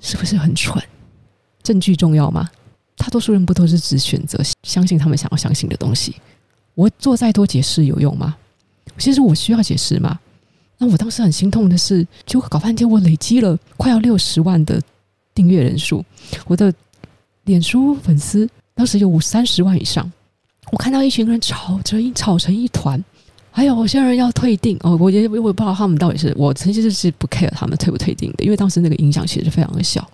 [0.00, 0.82] 是不是很蠢？
[1.62, 2.50] 证据重要吗？
[2.96, 6.16] 大多数人不都是只选择相信他们想要相信的东西？
[6.74, 8.36] 我做再多解释有用吗？
[8.98, 10.18] 其实我需要解释吗？
[10.78, 14.80] 那我当时很心痛的是，就搞半天，我累积了快要六十万的
[15.34, 16.04] 订阅人数，
[16.46, 16.72] 我的
[17.44, 20.10] 脸书粉丝当时有五三十万以上。
[20.70, 23.02] 我看到一群人吵成一吵成一团，
[23.50, 30.06] 还有有些人要退订哦，我也我也不知道他们到底是我曾经就是不 care 他们退不退订的，因为当时那个影响其实非常的小。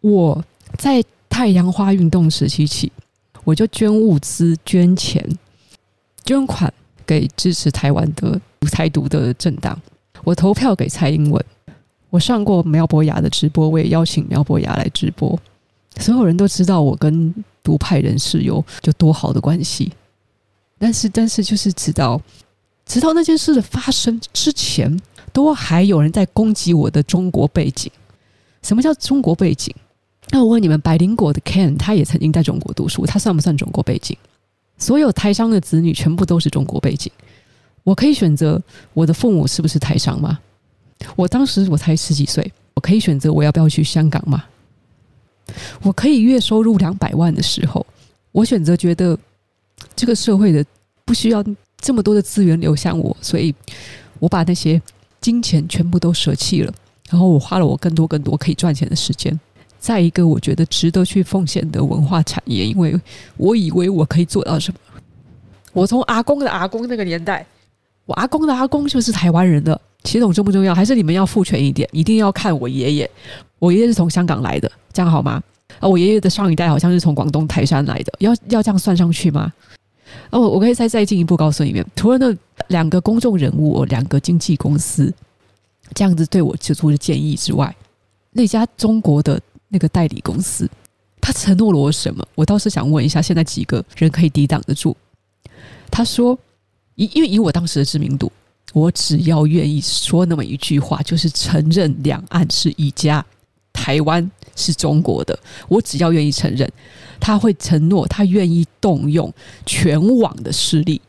[0.00, 0.44] 我
[0.76, 2.92] 在太阳花运动时期起，
[3.44, 5.26] 我就捐物资、捐钱、
[6.24, 6.70] 捐款。
[7.06, 8.40] 给支持台湾的
[8.72, 9.80] 台独的政党，
[10.24, 11.44] 我投票给蔡英文。
[12.10, 15.38] 我上过苗博雅的直播，我也邀请苗博雅来直播。
[15.98, 19.92] 所有人都知道我跟独派人士有就多好的关系，
[20.78, 22.20] 但是但是就是直到
[22.84, 24.98] 直到那件事的发生之前，
[25.32, 27.90] 都还有人在攻击我的中国背景。
[28.62, 29.74] 什么叫中国背景？
[30.30, 34.16] 那我问你们，百灵果的 Ken，他也曾经在中国读书，他算不算中国背景？
[34.78, 37.10] 所有台商的子女全部都是中国背景，
[37.82, 38.62] 我可以选择
[38.92, 40.38] 我的父母是不是台商吗？
[41.14, 44.44] 我当时我才十几岁，我可以选择我要不要去香港吗？
[45.82, 47.86] 我可以月收入两百万的时候，
[48.32, 49.18] 我选择觉得
[49.94, 50.64] 这个社会的
[51.04, 51.44] 不需要
[51.78, 53.54] 这么多的资源流向我，所以
[54.18, 54.80] 我把那些
[55.20, 56.74] 金钱全部都舍弃了，
[57.08, 59.38] 然后我花了我更多更多可以赚钱的时间。
[59.78, 62.98] 再一个，我觉得值得去奉献的文化产业，因为
[63.36, 64.80] 我以为我可以做到什么。
[65.72, 67.46] 我从阿公的阿公那个年代，
[68.04, 70.74] 我阿公的阿公就是台湾人的，血统重不重要？
[70.74, 71.88] 还是你们要父权一点？
[71.92, 73.10] 一定要看我爷爷，
[73.58, 75.40] 我爷爷是从香港来的，这样好吗？
[75.78, 79.52] 啊，我爷爷的上一代好像是从广东台山来的，要要这样算上去吗？
[80.30, 82.34] 哦，我可以再再进一步告诉你们，除了那
[82.68, 85.12] 两个公众人物，两个经纪公司
[85.94, 87.72] 这样子对我提出的建议之外，
[88.32, 89.40] 那家中国的。
[89.68, 90.68] 那个代理公司，
[91.20, 92.26] 他承诺了我什么？
[92.34, 94.96] 我倒是想问一下，现在几个人可以抵挡得住？
[95.90, 96.38] 他说，
[96.94, 98.30] 以因为以我当时的知名度，
[98.72, 103.24] 我只要愿意说那么一句话，就是承认两岸是一家，
[103.72, 105.36] 台湾是中国的。
[105.68, 106.70] 我只要愿意承认，
[107.18, 109.32] 他会承诺，他愿意动用
[109.64, 111.00] 全网的势力。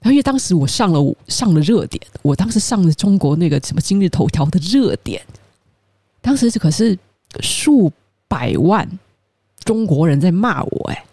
[0.00, 5.22] 然后，因为当时我上了上了热点，我当时上了中国那个什么今日头条的热点，
[6.20, 6.98] 当时这可是。
[7.40, 7.92] 数
[8.28, 8.88] 百万
[9.64, 11.04] 中国人在骂我，哎，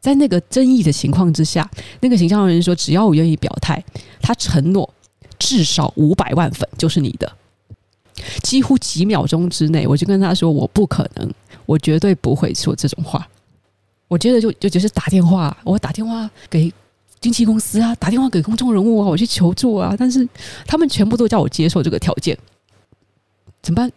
[0.00, 1.68] 在那个争议的情况之下，
[2.00, 3.82] 那个形象人说，只要我愿意表态，
[4.20, 4.92] 他承诺
[5.38, 7.30] 至少五百万粉就是你的。
[8.42, 11.32] 几乎几秒钟之内，我就跟他说，我不可能，
[11.64, 13.26] 我绝对不会说这种话。
[14.08, 16.70] 我接着就就就是打电话，我打电话给
[17.20, 20.28] 经纪公司啊，打电话给公众人物啊，我去求助啊，但是
[20.66, 22.36] 他们全部都叫我接受这个条件，
[23.62, 23.90] 怎么办？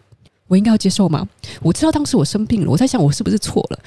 [0.48, 1.28] 我应该要接受吗？
[1.62, 3.80] 我知道当时我生病了，我在想我是不是错了，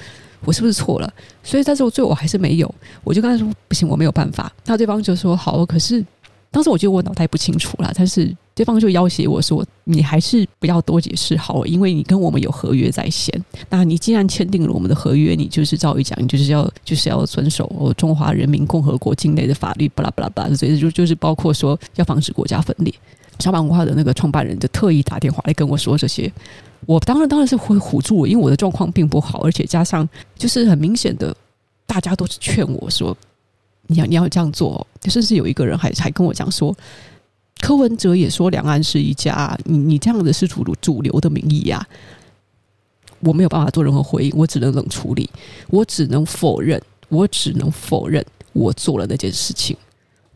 [0.43, 1.13] 我是不是错了？
[1.43, 4.51] 所以但是我最后我还是没有，我就跟他说不行，我没有办法。
[4.65, 6.03] 那对方就说好，可是
[6.51, 13.31] 当时我觉得我脑袋不清楚了，但是对方就要挟我说你还是不要多解释好了，因为你跟我们有合约在先。
[13.69, 22.93] 那你既然签订了我们的合约，你就是照理讲，你就是要就是要遵守中华人民共和国境内的法律，巴拉巴拉巴拉，所以就就是包括说要防止国家分裂。
[23.39, 26.31] 小马文化的那个创办人就特意打电话来跟我说这些，
[26.85, 31.35] 我当然当然是会唬住我，因为我的状况并不好，而且加上就是很明显的，
[31.85, 33.15] 大家都是劝我说，
[33.87, 36.75] 你要你要这样做，甚至有一个人还还跟我讲说，
[37.59, 41.85] 柯文哲也说两岸是一家，你你这样的是主流主流的民意呀，
[43.19, 45.29] 我没有办法做任何回应，我只能冷处理，
[45.69, 49.75] 我只能否认，我只能否认我做了那件事情。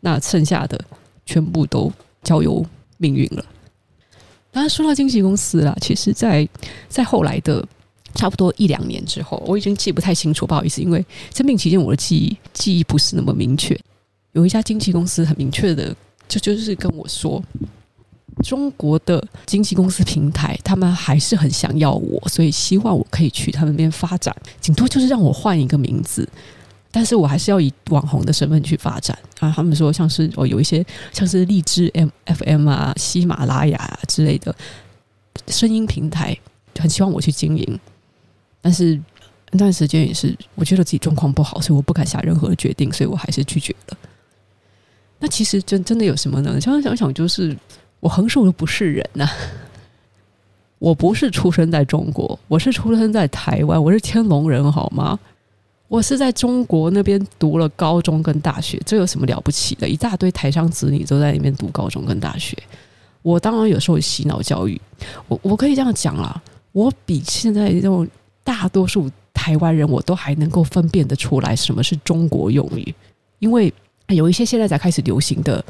[0.00, 0.80] 那剩下的
[1.24, 1.92] 全部都
[2.24, 2.64] 交由
[3.02, 3.44] 命运了。
[4.50, 6.48] 当然，说到经纪公司啦，其实在
[6.88, 7.66] 在后来的
[8.14, 13.78] 差不多一两年之后，我已经记不太清楚，不好意思，因为生病期间我的记忆记忆不是那么明确。
[14.32, 15.94] 有一家经纪公司很明确的
[16.28, 17.42] 就就是跟我说，
[18.42, 26.28] 中国的经纪公司平台他们还是很想要我，所以希望我可以去他们那边发展，顶多就是让我换一个名字。
[26.94, 29.50] 但是我还是要以网红的身份去发展啊！
[29.56, 34.54] 他们说像是哦，有一些像是荔枝 M F M 啊、喜马拉雅之类的
[35.48, 36.36] 声音平台，
[36.78, 37.80] 很希望我去经营。
[38.60, 39.00] 但是
[39.50, 43.96] 那段时间也是，我觉得自己状况不好，所以我不敢下任何的决定，所以我还是拒绝了。
[45.18, 46.60] 那其实真真的有什么呢？
[46.60, 47.56] 想想想，就是
[48.00, 49.26] 我横竖都不是人呐、
[50.78, 55.18] 我不是出生在中国，我是出生在台湾，我是天龙人，好吗？
[55.92, 59.86] 我是在中国那边读了高中跟大学，这有什么了不起的？
[59.86, 62.56] 一大堆台商子女都在那边读高中跟大学。
[63.20, 64.80] 我当然有受洗脑教育，
[65.28, 68.08] 我我可以这样讲啦，我比现在这种
[68.42, 72.94] 大多数台湾人，我都还能够分辨得出来什么是中国用语，
[73.38, 73.70] 因为
[74.08, 75.62] 有一些现在才开始流行的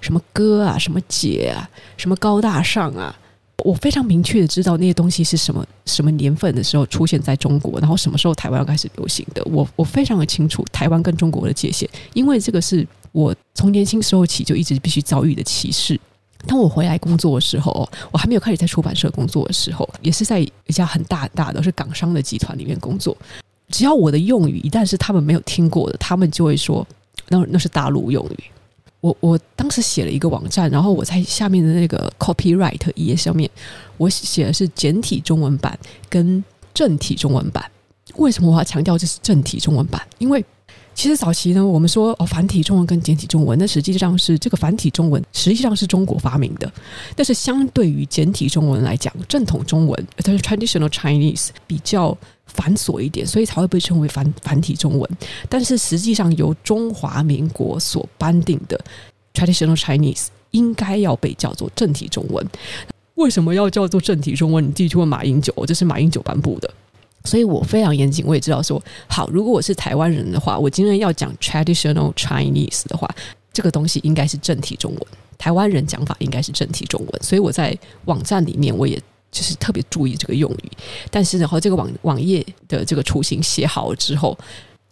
[0.00, 3.12] 什么哥啊、什么姐啊、什么高大上啊。
[3.58, 9.42] 我非常明确的知道那些东西是什么什么年份的时候出现在中国，然后什么时候台湾要开始流行的。
[9.44, 15.98] 我我非常的清楚台湾跟中国的界限，因为这个是我从年轻时候起就一直必须遭遇的歧视。
[16.46, 23.16] 当我回来工作的时候，我还没有开始在出版社工作的时候，也是在一家很大很大的是港商的集团里面工作。
[23.70, 26.86] 只要我的用语一旦是他们没有听过的，他们就会说
[27.28, 28.44] 那那是大陆用语。
[29.04, 33.50] 我我当时写了一个网站，然后我在下面的那个 copyright 页上面，
[33.98, 37.70] 我写的是简体中文版跟正体中文版。
[38.14, 40.00] 为什么我要强调这是正体中文版？
[40.16, 40.42] 因为
[40.94, 46.72] 其实早期呢，我们说哦繁体中文跟简体中文，那实际上是这个繁体中文实际上是中国发明的，
[47.16, 52.16] 但是相对于简体中文来讲，正统中文它是 traditional Chinese 比较。
[52.46, 55.10] 繁琐一点，所以才会被称为繁繁体中文。
[55.48, 58.78] 但是实际上，由中华民国所颁定的
[59.32, 62.46] Traditional Chinese 应该要被叫做正体中文。
[63.14, 64.62] 为什么要叫做正体中文？
[64.62, 66.72] 你自己去问马英九，这是马英九颁布的。
[67.24, 73.08] 所以我非常严谨，我也知道说，好，如果我是台湾人的话，我今天要讲 Traditional Chinese 的话，
[73.52, 75.06] 这个东西应该是正体中文。
[75.36, 77.22] 台湾人讲法应该是正体中文。
[77.22, 79.00] 所以我在网站里面，我也。
[79.34, 80.70] 就是特别注意这个用语，
[81.10, 84.38] 但是然后这个网网页的这个雏形写好了之后，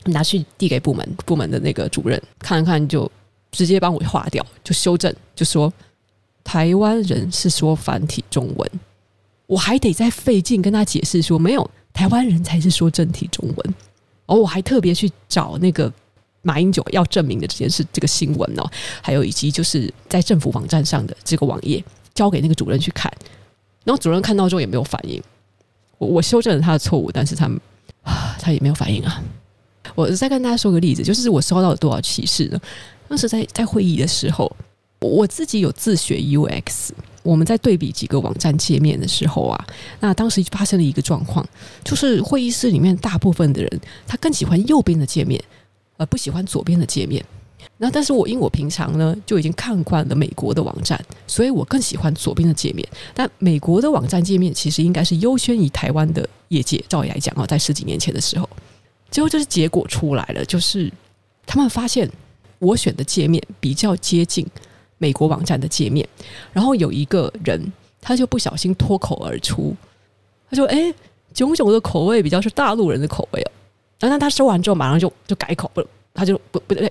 [0.06, 3.08] 拿去递给部门，部门的那个主任看了看，就
[3.52, 5.72] 直接帮我划掉，就修正，就说
[6.42, 8.68] 台湾人是说繁体中文，
[9.46, 13.74] 我还得再费劲跟他解释说，没有，台湾人才是说正体中文。
[14.26, 15.92] 而我还特别去找那个
[16.42, 18.64] 马英九要证明的这件事，这个新闻哦，
[19.02, 23.12] 还有以及就是在政府网站上的这个网页，交给那个主任去看。
[23.84, 25.20] 然后主任看到之后也没有反应，
[25.98, 27.46] 我我修正了他的错误，但是他
[28.02, 29.22] 啊 他也没有反应啊。
[29.94, 32.58] 我再跟大家说个例子，就是我收到了多少歧视呢？
[33.08, 34.50] 当时在在会议的时候，
[35.00, 36.90] 我自己有自学 UX，
[37.22, 39.66] 我们在对比几个网站界面的时候啊，
[40.00, 41.46] 那当时发生了一个状况，
[41.84, 45.42] 就是会议室里面大部分的人他更喜欢右边的界面，
[45.96, 47.24] 而不喜欢左边的界面。
[47.78, 52.86] 那但是我因为我平常呢就已经看惯了美国的网站，所以我更喜欢左边的界面。
[53.14, 56.84] 但美国的网站界面其实应该是优先于台湾的业界。
[56.88, 58.48] 照理来讲啊，在十几年前的时候，
[59.10, 60.92] 最后就是结果出来了，就是
[61.46, 62.08] 他们发现
[62.58, 64.46] 我选的界面比较接近
[65.02, 66.08] 美国网站的界面。
[66.52, 67.60] 然后有一个人
[68.00, 69.74] 他就不小心脱口而出，
[70.48, 70.94] 他说：“哎，
[71.34, 73.50] 炯炯的口味比较是大陆人的口味哦。”
[73.98, 75.84] 然后他说完之后，马上就就改口，不，
[76.14, 76.90] 他就不不对。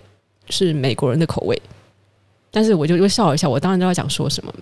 [0.50, 1.62] 是美国人的口味，
[2.50, 3.47] 但是我就又笑了一下。
[3.47, 4.54] 我当然知道他想说什么。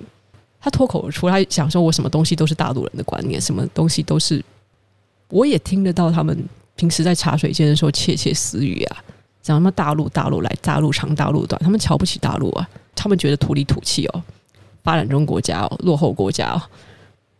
[0.61, 4.43] 他脱口而出，他想说我什么东西都是大陆人的观念，什么东西都是。
[5.29, 6.37] 我也听得到他们
[6.75, 9.03] 平时在茶水间的时候窃窃私语啊，
[9.41, 11.59] 讲什么大陆大陆来，大陆长，大陆短。
[11.63, 14.23] 他们瞧不起大陆啊，他们觉得土里土气哦，
[14.83, 16.61] 发展中国家哦，落后国家哦。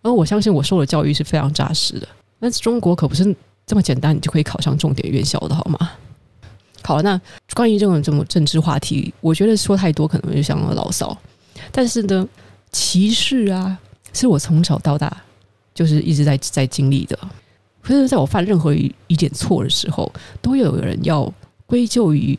[0.02, 2.08] 而我相信我受的教育是非常扎实的。
[2.40, 3.36] 但是中国可不是
[3.66, 5.92] 这么简单，你就可以考上重点院校的好吗？
[6.84, 7.20] 好，那
[7.54, 11.16] 关于这种这种政治话题，我觉得说太多可能就像牢骚。
[11.72, 12.28] 但是呢，
[12.72, 13.78] 歧视啊，
[14.14, 15.16] 是我从小到大
[15.76, 17.20] 就是一直在在经历的。
[17.82, 21.32] 可是在我犯任何一一点错的时候，都有人要
[21.70, 22.38] 归咎于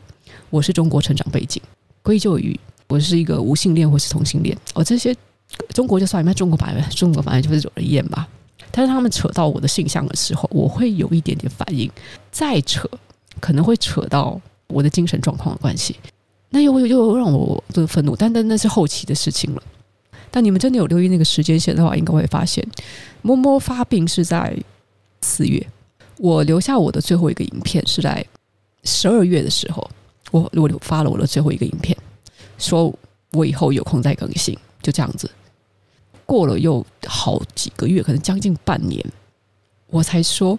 [0.49, 1.61] 我是中国成长背景，
[2.03, 2.59] 归咎于
[2.89, 4.57] 我是一个无性恋或是同性恋。
[4.73, 5.15] 哦，这些
[5.69, 8.27] 中国就算，那中国反正中国反正就是有人厌吧。
[8.71, 11.89] 但是他们扯到我的性向的时候，我会有一点点反应。
[12.29, 12.89] 再扯。
[13.39, 15.95] 可能会扯到我的精神状况的关系，
[16.49, 19.63] 那又又又让我的愤怒，但但那是后期的事情了。
[20.29, 22.63] 但你们真的有留意那个时间线的话，应该会发现，
[23.21, 24.55] 摸摸发病是在
[25.21, 25.65] 四月，
[26.17, 28.23] 我留下我的最后一个影片是在
[28.83, 29.89] 十二月的时候，
[30.31, 31.97] 我我发了我的最后一个影片，
[32.57, 32.93] 说
[33.31, 35.29] 我以后有空再更新，就这样子。
[36.25, 39.05] 过了又好几个月，可能将近半年，
[39.87, 40.57] 我才说，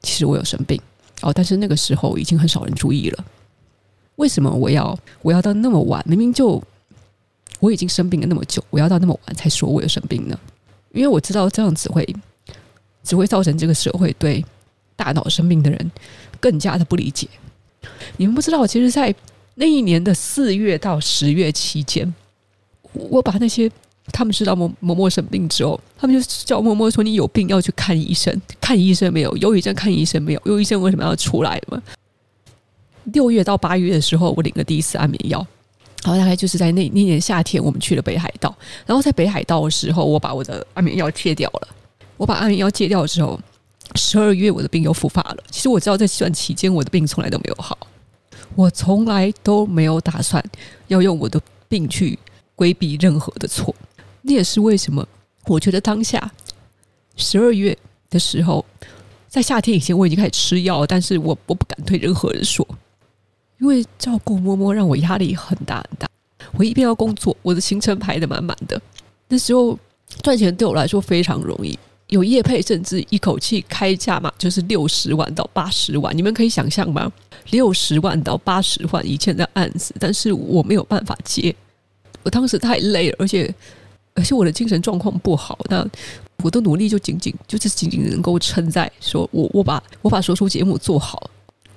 [0.00, 0.80] 其实我有生病
[1.22, 3.24] 哦，但是那个时候已经很少人注意了。
[4.16, 6.04] 为什么我要我要到那么晚？
[6.06, 6.62] 明明就
[7.58, 10.38] 我已经生病了那么久，我要到那么晚才说我有生病呢？
[10.92, 12.06] 因为我知道这样只会
[13.02, 14.44] 只会造成这个社会对
[15.02, 15.90] 大脑生病的人
[16.38, 17.26] 更加的不理解。
[18.16, 19.12] 你们不知道，其实，在
[19.56, 22.14] 那一年的四月到十月期间，
[22.92, 23.68] 我把那些
[24.12, 29.36] 他们知道某某某生病之后，他们就叫某某说：“你有病要去看医生，看医生没有？
[29.38, 30.42] 忧郁症看医生没有？
[30.44, 31.82] 忧郁症为什么要出来嘛？”
[33.12, 35.44] 六月到八月的时候，我领了第一次安眠药，
[36.04, 38.54] 然后大概就是在那那年夏天，我们去了北海道。
[38.86, 41.68] 然后在北海道的时候，我把我的安眠药戒掉了。
[42.16, 43.40] 我把安眠药戒掉之后，
[43.94, 45.36] 十二月我的病又复发了。
[45.50, 47.76] 其实我知道在这段期间，我的病从来都没有好。
[48.54, 50.42] 我从来都没有打算
[50.88, 52.18] 要用我的病去
[52.54, 53.74] 规避任何的错。
[54.20, 55.06] 那也是为什么
[55.46, 56.30] 我觉得当下
[57.16, 57.76] 十二月
[58.10, 58.64] 的时候，
[59.28, 62.66] 在夏天以前我已经开始吃药，但是我我不敢对任何人说。
[63.58, 66.08] 因为照顾摸摸让我压力很大很大，
[66.54, 68.80] 我一边要工作，我的行程排得满满的。
[69.28, 69.78] 那时候
[70.20, 71.78] 赚钱对我来说非常容易，
[72.12, 77.10] 有业配甚至一口气开价嘛，就是六十万到八十万，你们可以想象吗？
[77.52, 81.54] 六十万到八十万以前的案子，但是我没有办法接，
[82.22, 83.52] 我当时太累了，而且
[84.12, 85.88] 而且我的精神状况不好，那
[86.42, 91.30] 我的努力就仅仅就是仅仅能够撑在说我我把我把说书节目做好。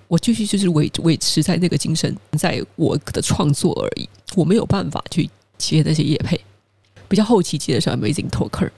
[0.10, 6.38] 我继续就是维维持在那个精神，在我的创作而已，我没有办法去接那些业配。
[7.08, 8.70] 比较后期接的是 Amazing Talker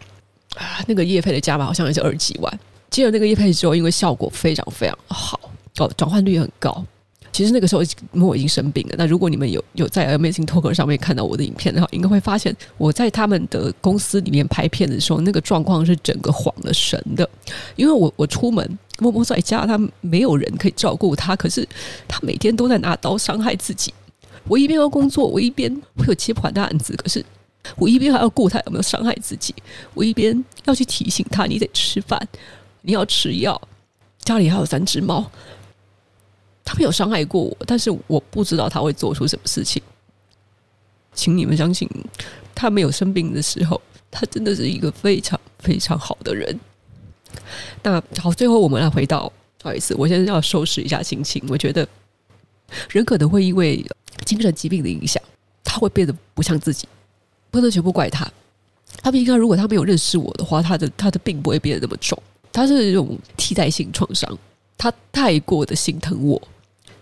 [0.87, 2.59] 那个叶配的加码好像也是二十几万。
[2.89, 5.39] 接了那个叶配之后，因为效果非常非常好，
[5.77, 6.83] 哦，转换率很高。
[7.33, 7.83] 其实那个时候
[8.13, 8.95] 我已经生病了。
[8.97, 17.29] 那如果你们有有在 Amazing Talker 上面看到我的影片的话，应该会发现我在他们的公司里面拍片的时候，那个状况是整个晃了神的。
[17.75, 21.67] 因为我我出门默默在家，他没有人可以照顾他，可是
[22.07, 23.93] 他每天都在拿刀伤害自己。
[24.47, 27.23] 我一边要工作，我一边会有接不完的案子，可是
[27.75, 29.53] 我一边还要顾他有没有伤害自己，
[29.93, 32.27] 我一边要去提醒他，你得吃饭，
[32.81, 33.59] 你要吃药，
[34.19, 35.29] 家里还有三只猫。
[36.63, 39.81] 他没有伤害过我，但是我不知道他会做出什么事情。
[41.13, 41.89] 请你们相信，
[42.53, 43.81] 他没有生病的时候，
[44.11, 46.59] 他真的是一个非常非常好的人。
[47.83, 51.41] 那好，最后我们来回到，不好意思，我现在要收拾一下心情。
[51.47, 51.87] 我觉得
[52.89, 53.83] 人可能会因为
[54.25, 55.23] 精神疾病的影响，
[55.63, 56.87] 他会变得不像自己，
[57.51, 58.29] 不能全部怪他。
[59.01, 62.21] 他们应该，如果他没有认识我的话，他的他的病不会变得那么重。
[62.51, 64.37] 他是这种替代性创伤，
[64.77, 66.41] 他太过的心疼我。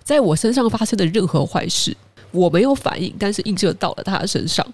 [0.03, 1.95] 在我身上发生的任何坏事，
[2.31, 4.65] 我没有反应，但是映射到了他的身上，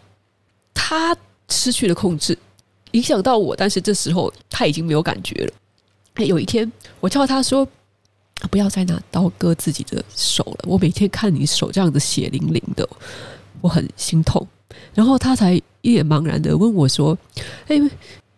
[0.73, 1.15] 他
[1.49, 2.37] 失去了控制，
[2.91, 5.53] 影响到我，但是这时候他已经没有感觉了。
[6.25, 6.69] 有一天，
[6.99, 7.67] 我叫他说
[8.51, 12.87] ：“不要再拿刀割自己的手了。”我每天看你手这样子血淋淋的，
[13.61, 14.45] 我很心痛。
[14.93, 17.17] 然后他才一脸茫然的问我说
[17.67, 17.79] ：“哎，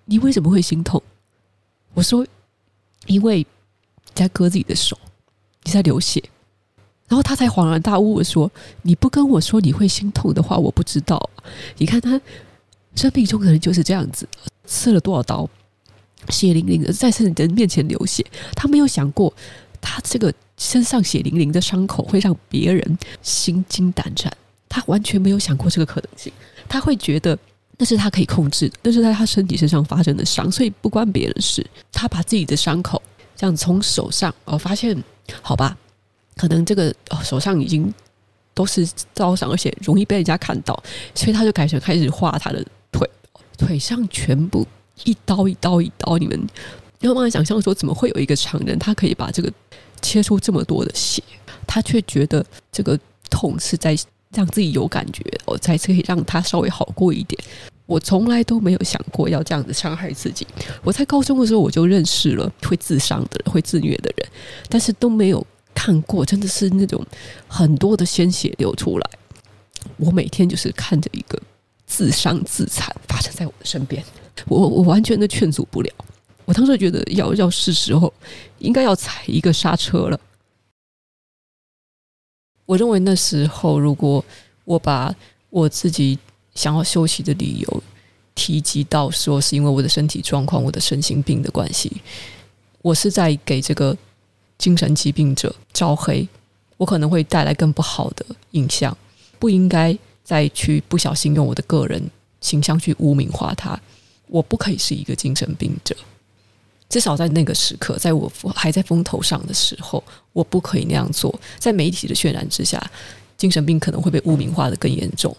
[0.05, 1.01] 你为什么会心痛？”
[1.93, 2.25] 我说
[3.07, 3.45] ：“因为你
[4.13, 4.97] 在割自己的手，
[5.63, 6.23] 你在流血。”
[7.07, 8.51] 然后他才恍然大悟的说
[8.81, 11.29] ：“你不跟我说你会心痛的话，我不知道。
[11.77, 12.19] 你看他
[12.95, 14.27] 生命中可能就是这样子，
[14.65, 15.47] 刺了多少刀，
[16.29, 18.25] 血淋淋的在人的面前流血，
[18.55, 19.31] 他没有想过
[19.81, 24.35] 他这个身上血淋淋的伤口会让别人心惊胆战，
[24.73, 26.33] 他完全没有想过这个可能性。
[26.67, 27.37] 他会觉得
[27.77, 31.63] 那是他可以控制的，那是在他身体身上发生的伤，所以不关别人事。
[31.91, 32.99] 他把自己的伤口
[33.35, 34.97] 这样从手上，哦，发现
[35.43, 35.77] 好吧。”
[36.35, 37.93] 可能这个哦，手上已经
[38.55, 40.81] 都是刀伤，而且容易被人家看到，
[41.13, 43.07] 所以他就改成开始画他的腿，
[43.55, 44.65] 腿上全部
[45.03, 46.17] 一刀一刀一刀。
[46.17, 46.49] 你们
[47.01, 49.53] 要慢慢想象说，怎么会有一个常人，他可以把这个
[50.01, 51.21] 切出这么多的血，
[51.67, 52.99] 他却觉得这个
[53.29, 53.95] 痛是在
[54.33, 57.41] 让自己有感觉，我，才可以让他稍微好过一点。
[57.85, 60.47] 我从来都没有想过要这样子伤害自己。
[60.83, 64.27] 我在高中的时候我就认识了会自伤的人，会自虐的人，
[64.69, 65.45] 但是都没有。
[65.75, 67.03] 看过，真的是那种
[67.47, 69.09] 很多的鲜血流出来。
[69.97, 71.37] 我每天就是看着一个
[71.87, 74.01] 自伤自残发生在我的身边，
[74.47, 75.91] 我我完全的劝阻不了。
[76.45, 78.13] 我当时觉得要要是时候
[78.59, 80.19] 应该要踩一个刹车了。
[82.65, 84.23] 我认为那时候，如果
[84.65, 85.13] 我把
[85.49, 86.17] 我自己
[86.55, 87.83] 想要休息的理由
[88.35, 92.01] 提及到说是因为我的身体状况、我的身心病的关系，
[92.81, 93.95] 我是在给这个
[94.57, 96.27] 精神疾病者招黑，
[96.77, 98.95] 我可能会带来更不好的印象。
[99.37, 102.01] 不应该再去不小心用我的个人
[102.39, 103.77] 形象去污名化他。
[104.27, 105.93] 我不可以是一个精神病者，
[106.93, 111.33] 至少在那个时刻，在我还在风头上的时候，我不可以那样做。
[111.57, 112.79] 在媒体的渲染之下，
[113.35, 115.35] 精神病可能会被污名化得更严重，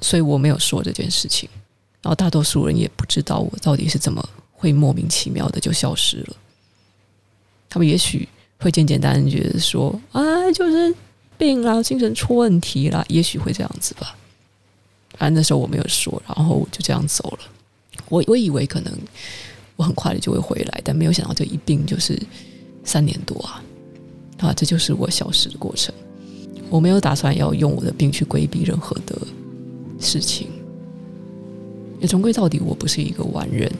[0.00, 1.48] 所以我没有说这件事情。
[2.02, 6.36] 然后大多数人也不知道我到底是怎么会莫名其妙的就消失了。
[7.68, 8.28] 他们也许
[8.58, 10.92] 会简简单单觉得说：“啊，就是。”
[11.38, 14.14] 病啦，精神出问题啦，也许会这样子吧。
[15.16, 17.38] 反正那时候我没有说，然后我就这样走了。
[18.10, 18.92] 我我以为可能
[19.80, 22.14] 我很快的就会回来，但没有想到这一病就是
[22.84, 23.64] 三年多啊！
[24.36, 25.94] 啊，这就是我消失的过程。
[26.68, 29.16] 我没有打算要用我的病去规避任何的
[29.98, 30.48] 事情，
[31.98, 33.72] 也终归到底我不是一个完人，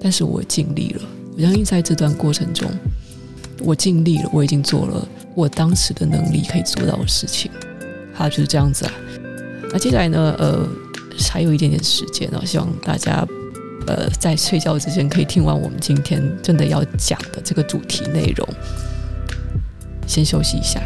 [0.00, 1.02] 但是我尽力了。
[1.36, 2.70] 我相信在这段过程中，
[3.64, 5.08] 我尽力了，我已经做了。
[5.34, 7.50] 我当时的能力可以做到的事情，
[8.14, 8.92] 好，就是这样子啊。
[9.72, 10.36] 那接下来呢？
[10.38, 10.68] 呃，
[11.28, 13.26] 还有一点点时间呢，希望大家
[13.86, 18.48] 呃在睡觉之前可以听完我们今天真的要讲的这个主题内容。
[20.06, 20.80] 先休息一下。